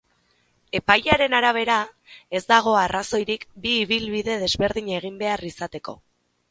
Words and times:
Epailearen 0.79 1.35
arabera, 1.39 1.75
ez 2.39 2.43
dago 2.53 2.73
arrazoirik 2.85 3.47
bi 3.67 3.75
ibilbide 3.87 4.43
desberdin 4.47 4.93
egin 5.01 5.25
behar 5.27 5.51
izateko. 5.55 5.99